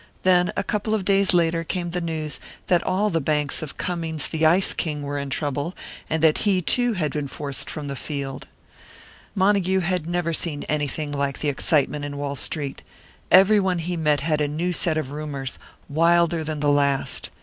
[0.23, 4.27] Then a couple of days later came the news that all the banks of Cummings
[4.29, 5.75] the Ice King were in trouble,
[6.09, 8.47] and that he too had been forced from the field.
[9.35, 12.81] Montague had never seen anything like the excitement in Wall Street.
[13.29, 17.29] Everyone he met had a new set of rumours, wilder than the last.